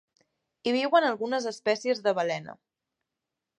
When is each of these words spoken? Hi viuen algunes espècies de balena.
Hi 0.69 0.73
viuen 0.75 1.05
algunes 1.09 1.45
espècies 1.53 2.03
de 2.09 2.17
balena. 2.23 2.59